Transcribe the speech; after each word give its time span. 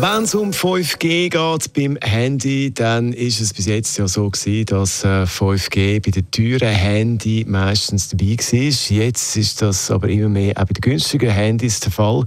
wenn 0.00 0.24
es 0.24 0.34
um 0.34 0.50
5G 0.50 1.30
geht 1.30 1.72
beim 1.72 1.96
Handy, 2.02 2.72
dann 2.74 3.12
ist 3.12 3.40
es 3.40 3.54
bis 3.54 3.66
jetzt 3.66 3.96
ja 3.96 4.06
so 4.06 4.28
gewesen, 4.28 4.66
dass 4.66 5.04
5G 5.04 5.78
äh, 5.78 6.00
bei 6.00 6.10
den 6.10 6.30
teuren 6.30 6.74
Handy 6.74 7.46
meistens 7.48 8.08
dabei 8.08 8.36
war. 8.36 8.96
Jetzt 8.96 9.36
ist 9.36 9.62
das 9.62 9.90
aber 9.90 10.08
immer 10.08 10.28
mehr 10.28 10.52
auch 10.56 10.64
bei 10.66 10.74
den 10.74 10.80
günstigen 10.82 11.30
Handys 11.30 11.80
der 11.80 11.92
Fall. 11.92 12.24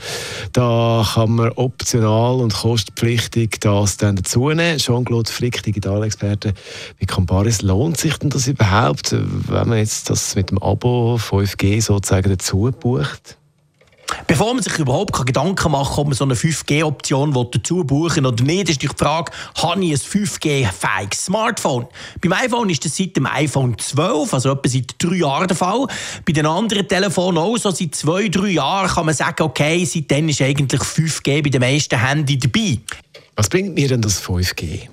Da 0.54 1.06
kann 1.14 1.32
man 1.32 1.52
optional 1.52 2.40
und 2.40 2.54
kostenpflichtig 2.54 3.60
das 3.60 3.98
dann 3.98 4.16
dazu 4.16 4.50
nehmen. 4.50 4.80
Jean-Claude 4.80 5.32
Frick, 5.32 5.62
Digitalexperte 5.62 6.54
bei 7.00 7.06
Comparis. 7.06 7.62
Lohnt 7.62 7.98
sich 7.98 8.18
denn 8.18 8.32
das 8.32 8.48
überhaupt, 8.48 9.12
wenn 9.12 9.68
man 9.68 9.78
jetzt 9.78 10.10
das 10.10 10.36
mit 10.36 10.50
dem 10.50 10.58
Abo 10.58 11.18
5G 11.18 11.82
sozusagen 11.82 12.30
dazu 12.30 12.72
bucht? 12.80 13.38
Bevor 14.28 14.54
man 14.54 14.64
sich 14.64 14.78
überhaupt 14.78 15.14
Gedanken 15.26 15.72
machen 15.72 15.96
kann, 15.96 16.02
ob 16.02 16.08
man 16.08 16.16
so 16.16 16.24
eine 16.24 16.36
5G-Option 16.36 17.34
dazu 17.52 17.84
buchen 17.84 18.26
oder 18.26 18.44
nicht, 18.44 18.70
ist 18.70 18.82
die 18.82 18.88
Frage, 18.88 19.32
habe 19.56 19.84
ich 19.84 19.92
ein 19.92 19.98
5G-fähiges 19.98 21.26
Smartphone? 21.26 21.88
Beim 22.22 22.34
iPhone 22.34 22.70
ist 22.70 22.86
das 22.86 22.96
seit 22.96 23.16
dem 23.16 23.26
iPhone 23.26 23.78
12, 23.78 24.34
also 24.34 24.52
etwa 24.52 24.70
seit 24.70 24.96
drei 25.00 25.16
Jahren 25.16 25.48
der 25.48 25.58
Fall. 25.58 25.88
Bei 26.26 26.34
den 26.34 26.46
anderen 26.46 26.88
Telefonen 26.88 27.38
auch 27.38 27.58
so 27.58 27.72
seit 27.72 27.96
zwei, 27.96 28.28
drei 28.30 28.50
Jahren 28.50 28.90
kann 28.90 29.06
man 29.06 29.16
sagen, 29.16 29.44
okay, 29.44 29.84
seitdem 29.86 30.30
ist 30.30 30.42
eigentlich 30.42 30.82
5G 30.82 31.44
bei 31.44 31.50
den 31.50 31.62
meisten 31.62 32.00
Handys 32.00 32.40
dabei. 32.40 32.80
Was 33.36 33.50
bringt 33.50 33.74
mir 33.76 33.88
denn 33.88 34.02
das 34.02 34.22
5G? 34.22 34.90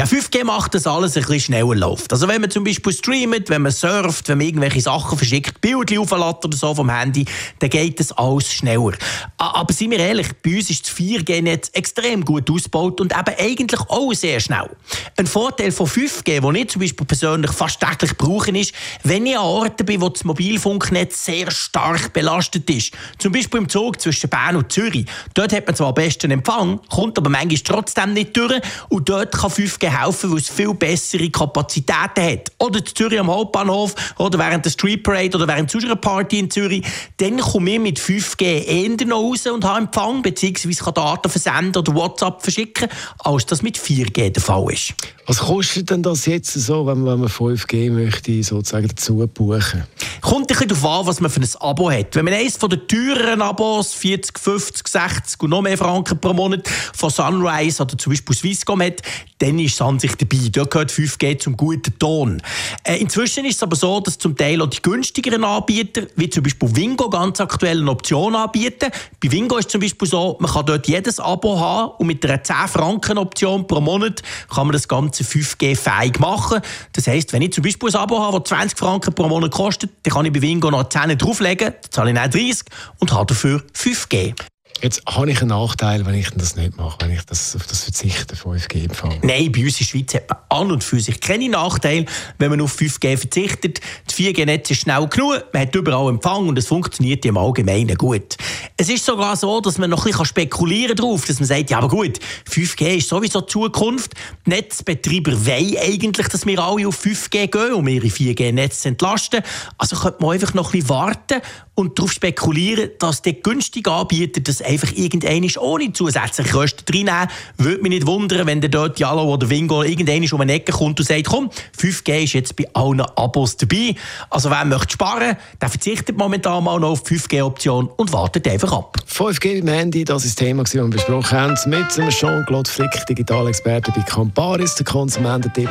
Ja, 0.00 0.06
5G 0.06 0.44
macht 0.44 0.74
das 0.74 0.86
alles 0.86 1.14
ein 1.14 1.24
bisschen 1.24 1.40
schneller 1.40 1.74
läuft. 1.74 2.10
Also 2.10 2.26
wenn 2.26 2.40
man 2.40 2.50
zum 2.50 2.64
Beispiel 2.64 2.90
streamt, 2.90 3.50
wenn 3.50 3.60
man 3.60 3.70
surft, 3.70 4.30
wenn 4.30 4.38
man 4.38 4.46
irgendwelche 4.46 4.80
Sachen 4.80 5.18
verschickt, 5.18 5.60
Bilder 5.60 6.00
auflädt 6.00 6.42
oder 6.42 6.56
so 6.56 6.74
vom 6.74 6.88
Handy, 6.88 7.26
dann 7.58 7.68
geht 7.68 8.00
das 8.00 8.10
alles 8.12 8.50
schneller. 8.50 8.94
Aber 9.36 9.70
seien 9.74 9.90
wir 9.90 9.98
ehrlich, 9.98 10.28
bei 10.42 10.56
uns 10.56 10.70
ist 10.70 10.86
das 10.86 10.96
4G-Netz 10.96 11.72
extrem 11.74 12.24
gut 12.24 12.50
ausgebaut 12.50 12.98
und 13.02 13.12
eben 13.12 13.34
eigentlich 13.38 13.80
auch 13.90 14.14
sehr 14.14 14.40
schnell. 14.40 14.70
Ein 15.18 15.26
Vorteil 15.26 15.70
von 15.70 15.86
5G, 15.86 16.40
den 16.40 16.54
ich 16.54 16.70
zum 16.70 16.80
Beispiel 16.80 17.06
persönlich 17.06 17.50
fast 17.50 17.78
täglich 17.78 18.16
brauche, 18.16 18.52
ist, 18.52 18.72
wenn 19.02 19.26
ich 19.26 19.36
an 19.36 19.44
Orten 19.44 19.84
bin, 19.84 20.00
wo 20.00 20.08
das 20.08 20.24
Mobilfunknetz 20.24 21.26
sehr 21.26 21.50
stark 21.50 22.14
belastet 22.14 22.70
ist. 22.70 22.94
Zum 23.18 23.32
Beispiel 23.32 23.60
im 23.60 23.68
Zug 23.68 24.00
zwischen 24.00 24.30
Bern 24.30 24.56
und 24.56 24.72
Zürich. 24.72 25.04
Dort 25.34 25.52
hat 25.52 25.66
man 25.66 25.76
zwar 25.76 25.88
am 25.88 25.94
besten 25.94 26.30
Empfang, 26.30 26.80
kommt 26.88 27.18
aber 27.18 27.28
manchmal 27.28 27.58
trotzdem 27.58 28.14
nicht 28.14 28.34
durch 28.34 28.62
und 28.88 29.06
dort 29.06 29.32
kann 29.32 29.50
5G 29.50 29.89
helfen, 29.90 30.30
weil 30.30 30.38
es 30.38 30.48
viel 30.48 30.74
bessere 30.74 31.28
Kapazitäten 31.30 32.22
hat. 32.22 32.52
Oder 32.58 32.78
in 32.80 32.86
Zürich 32.86 33.20
am 33.20 33.30
Hauptbahnhof 33.30 33.94
oder 34.18 34.38
während 34.38 34.64
der 34.64 34.70
Street 34.70 35.02
Parade 35.02 35.36
oder 35.36 35.48
während 35.48 35.74
unserer 35.74 35.96
Party 35.96 36.38
in 36.38 36.50
Zürich. 36.50 36.84
Dann 37.16 37.38
komme 37.38 37.72
ich 37.72 37.80
mit 37.80 37.98
5G 37.98 38.42
eher 38.42 39.06
noch 39.06 39.18
raus 39.18 39.46
und 39.46 39.64
habe 39.64 39.80
Empfang, 39.80 40.22
beziehungsweise 40.22 40.84
kann 40.84 40.94
Daten 40.94 41.28
versenden 41.28 41.76
oder 41.76 41.94
WhatsApp 41.94 42.42
verschicken, 42.42 42.88
als 43.18 43.46
das 43.46 43.62
mit 43.62 43.78
4G 43.78 44.30
der 44.30 44.42
Fall 44.42 44.72
ist. 44.72 44.94
Was 45.26 45.38
kostet 45.38 45.90
denn 45.90 46.02
das 46.02 46.26
jetzt 46.26 46.52
so, 46.52 46.86
wenn 46.86 47.02
man 47.02 47.24
5G 47.26 47.90
möchte, 47.90 48.42
sozusagen 48.42 48.88
dazu 48.88 49.26
buchen? 49.26 49.84
Kommt 50.30 50.42
ein 50.42 50.46
bisschen 50.46 50.68
darauf 50.68 51.00
an, 51.00 51.06
was 51.08 51.20
man 51.20 51.28
für 51.28 51.40
ein 51.40 51.48
Abo 51.58 51.90
hat. 51.90 52.14
Wenn 52.14 52.24
man 52.24 52.34
eines 52.34 52.56
von 52.56 52.70
den 52.70 52.86
teureren 52.86 53.42
Abos, 53.42 53.94
40, 53.94 54.38
50, 54.38 54.86
60 54.86 55.42
und 55.42 55.50
noch 55.50 55.60
mehr 55.60 55.76
Franken 55.76 56.20
pro 56.20 56.32
Monat 56.32 56.68
von 56.94 57.10
Sunrise 57.10 57.82
oder 57.82 57.98
zum 57.98 58.12
Beispiel 58.12 58.36
Swisscom 58.36 58.80
hat, 58.80 59.02
dann 59.40 59.58
ist 59.58 59.74
es 59.74 59.82
an 59.82 59.98
sich 59.98 60.14
dabei. 60.14 60.38
Da 60.52 60.62
gehört 60.64 60.92
5G 60.92 61.38
zum 61.38 61.56
guten 61.56 61.98
Ton. 61.98 62.40
Äh, 62.84 62.98
inzwischen 62.98 63.44
ist 63.44 63.56
es 63.56 63.62
aber 63.64 63.74
so, 63.74 63.98
dass 63.98 64.18
zum 64.18 64.36
Teil 64.36 64.62
auch 64.62 64.68
die 64.68 64.80
günstigeren 64.80 65.42
Anbieter, 65.42 66.02
wie 66.14 66.30
zum 66.30 66.44
Beispiel 66.44 66.76
Wingo, 66.76 67.10
ganz 67.10 67.40
aktuell 67.40 67.80
eine 67.80 67.90
Option 67.90 68.36
anbieten. 68.36 68.90
Bei 69.20 69.32
Wingo 69.32 69.56
ist 69.56 69.66
es 69.66 69.72
zum 69.72 69.80
Beispiel 69.80 70.06
so, 70.06 70.36
man 70.38 70.52
kann 70.52 70.64
dort 70.64 70.86
jedes 70.86 71.18
Abo 71.18 71.58
haben 71.58 71.92
und 71.98 72.06
mit 72.06 72.24
einer 72.24 72.40
10 72.40 72.54
Franken 72.68 73.18
Option 73.18 73.66
pro 73.66 73.80
Monat 73.80 74.22
kann 74.48 74.68
man 74.68 74.74
das 74.74 74.86
Ganze 74.86 75.24
5G-fähig 75.24 76.20
machen. 76.20 76.60
Das 76.92 77.08
heisst, 77.08 77.32
wenn 77.32 77.42
ich 77.42 77.52
zum 77.52 77.64
Beispiel 77.64 77.88
ein 77.88 77.96
Abo 77.96 78.20
habe, 78.20 78.38
das 78.38 78.50
20 78.50 78.78
Franken 78.78 79.12
pro 79.12 79.26
Monat 79.26 79.50
kostet, 79.50 79.90
dann 80.02 80.19
kann 80.19 80.19
ich 80.24 80.32
bei 80.32 80.42
Wingo 80.42 80.70
noch 80.70 80.88
10 80.88 81.16
drauflegen, 81.18 81.74
dann 81.80 81.90
zahle 81.90 82.10
ich 82.12 82.18
auch 82.18 82.28
30 82.28 82.64
und 82.98 83.12
habe 83.12 83.26
dafür 83.26 83.62
5G. 83.74 84.34
Jetzt 84.82 85.02
habe 85.06 85.30
ich 85.30 85.40
einen 85.40 85.50
Nachteil, 85.50 86.06
wenn 86.06 86.14
ich 86.14 86.30
das 86.30 86.56
nicht 86.56 86.78
mache, 86.78 86.96
wenn 87.00 87.10
ich 87.10 87.22
das, 87.26 87.54
auf 87.54 87.66
das 87.66 87.84
verzichte, 87.84 88.34
5G 88.34 88.84
empfange. 88.84 89.18
Nein, 89.22 89.52
bei 89.52 89.64
uns 89.64 89.78
in 89.78 89.78
der 89.78 89.84
Schweiz 89.84 90.14
hat 90.14 90.30
man 90.30 90.38
an 90.48 90.72
und 90.72 90.82
für 90.82 90.98
sich 90.98 91.20
keine 91.20 91.50
Nachteile, 91.50 92.06
wenn 92.38 92.50
man 92.50 92.62
auf 92.62 92.78
5G 92.78 93.18
verzichtet. 93.18 93.80
Das 94.06 94.16
4G-Netz 94.16 94.70
ist 94.70 94.80
schnell 94.82 95.06
genug, 95.08 95.44
man 95.52 95.62
hat 95.62 95.74
überall 95.74 96.08
Empfang 96.08 96.48
und 96.48 96.56
es 96.56 96.66
funktioniert 96.66 97.26
im 97.26 97.36
Allgemeinen 97.36 97.96
gut. 97.96 98.38
Es 98.80 98.88
ist 98.88 99.04
sogar 99.04 99.36
so, 99.36 99.60
dass 99.60 99.76
man 99.76 99.90
noch 99.90 100.06
ein 100.06 100.10
bisschen 100.10 100.24
spekulieren 100.24 100.96
darauf, 100.96 101.26
dass 101.26 101.38
man 101.38 101.46
sagt, 101.46 101.68
ja 101.68 101.76
aber 101.76 101.88
gut, 101.88 102.18
5G 102.50 102.96
ist 102.96 103.10
sowieso 103.10 103.42
Zukunft. 103.42 104.14
Die 104.46 104.50
Netzbetreiber 104.52 105.32
wollen 105.44 105.76
eigentlich, 105.76 106.28
dass 106.28 106.46
wir 106.46 106.58
alle 106.58 106.88
auf 106.88 106.98
5G 107.04 107.48
gehen, 107.48 107.74
um 107.74 107.86
ihre 107.86 108.06
4G-Netze 108.06 108.80
zu 108.80 108.88
entlasten. 108.88 109.42
Also 109.76 109.96
könnte 109.96 110.22
man 110.22 110.30
einfach 110.30 110.54
noch 110.54 110.68
ein 110.68 110.80
bisschen 110.80 110.88
warten 110.88 111.42
und 111.80 111.98
darauf 111.98 112.12
spekulieren, 112.12 112.90
dass 112.98 113.22
der 113.22 113.32
günstige 113.32 113.90
Anbieter 113.90 114.40
das 114.40 114.62
einfach 114.62 114.92
irgendein 114.92 115.50
ohne 115.58 115.92
zusätzliche 115.92 116.50
Kosten 116.50 116.84
reinnehmen. 116.92 117.28
Würde 117.56 117.82
mich 117.82 117.90
nicht 117.90 118.06
wundern, 118.06 118.46
wenn 118.46 118.60
der 118.60 118.70
dort 118.70 119.00
Yalo 119.00 119.24
oder 119.24 119.48
Wingo 119.50 119.82
irgendein 119.82 120.30
um 120.30 120.40
eine 120.40 120.52
Ecke 120.52 120.72
kommt 120.72 121.00
und 121.00 121.06
sagt, 121.06 121.26
komm, 121.26 121.50
5G 121.78 122.24
ist 122.24 122.34
jetzt 122.34 122.56
bei 122.56 122.66
allen 122.74 123.00
Abos 123.00 123.56
dabei. 123.56 123.94
Also 124.28 124.50
wer 124.50 124.64
möchte 124.64 124.92
sparen, 124.92 125.36
der 125.60 125.68
verzichtet 125.68 126.16
momentan 126.16 126.62
mal 126.62 126.78
noch 126.78 126.90
auf 126.90 127.02
die 127.02 127.18
5G-Option 127.18 127.88
und 127.96 128.12
wartet 128.12 128.46
einfach 128.46 128.72
ab. 128.72 128.98
5G 129.08 129.58
im 129.58 129.68
Handy, 129.68 130.04
das 130.04 130.24
ist 130.24 130.38
das 130.38 130.46
Thema, 130.46 130.62
das 130.62 130.74
wir 130.74 130.84
besprochen 130.84 131.38
haben, 131.38 131.56
mit 131.66 131.88
Jean-Claude 131.88 132.70
Flick, 132.70 133.06
Digitalexperte 133.08 133.92
bei 133.92 134.02
Comparis, 134.02 134.74
der 134.74 134.84
Konsumententipp. 134.84 135.70